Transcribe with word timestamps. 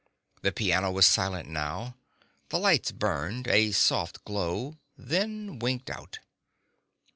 The 0.41 0.51
piano 0.51 0.89
was 0.91 1.05
silent 1.05 1.47
now. 1.47 1.95
The 2.49 2.57
lights 2.57 2.91
burned, 2.91 3.47
a 3.47 3.71
soft 3.71 4.25
glow, 4.25 4.79
then 4.97 5.59
winked 5.59 5.91
out. 5.91 6.17